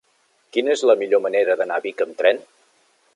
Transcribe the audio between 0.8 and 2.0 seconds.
la millor manera d'anar a